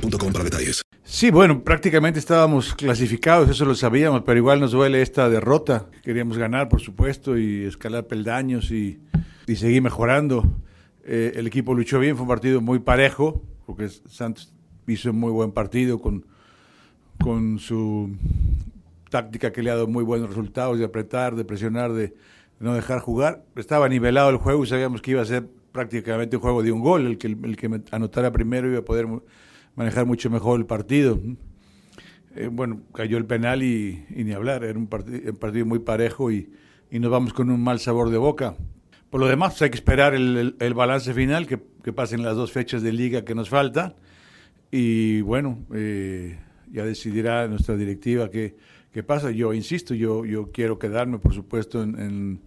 [0.00, 0.82] para detalles.
[1.04, 5.86] Sí, bueno, prácticamente estábamos clasificados, eso lo sabíamos, pero igual nos duele esta derrota.
[6.02, 9.00] Queríamos ganar, por supuesto, y escalar peldaños y,
[9.46, 10.44] y seguir mejorando.
[11.04, 14.52] Eh, el equipo luchó bien, fue un partido muy parejo, porque Santos
[14.86, 16.26] hizo un muy buen partido con,
[17.22, 18.10] con su
[19.10, 22.14] táctica que le ha dado muy buenos resultados, de apretar, de presionar, de, de
[22.60, 23.44] no dejar jugar.
[23.56, 26.80] Estaba nivelado el juego y sabíamos que iba a ser prácticamente un juego de un
[26.80, 29.06] gol, el que, el que anotara primero iba a poder
[29.78, 31.20] manejar mucho mejor el partido.
[32.34, 36.32] Eh, bueno, cayó el penal y, y ni hablar, era un, un partido muy parejo
[36.32, 36.50] y,
[36.90, 38.56] y, nos vamos con un mal sabor de boca.
[39.08, 42.34] Por lo demás, pues hay que esperar el, el, balance final, que, que, pasen las
[42.34, 43.94] dos fechas de liga que nos faltan.
[44.72, 46.36] Y bueno, eh,
[46.72, 48.56] ya decidirá nuestra directiva qué,
[48.92, 49.30] qué pasa.
[49.30, 52.40] Yo insisto, yo, yo quiero quedarme, por supuesto, en, en,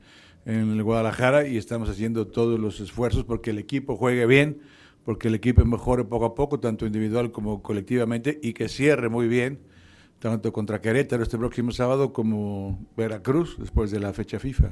[0.46, 4.60] en el Guadalajara y estamos haciendo todos los esfuerzos porque el equipo juegue bien
[5.04, 9.28] porque el equipo mejore poco a poco, tanto individual como colectivamente, y que cierre muy
[9.28, 9.60] bien,
[10.20, 14.72] tanto contra Querétaro este próximo sábado como Veracruz después de la fecha FIFA.